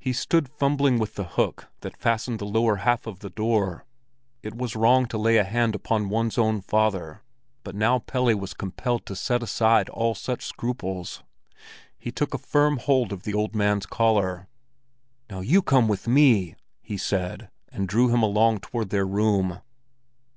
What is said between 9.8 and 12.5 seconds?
all such scruples. He took a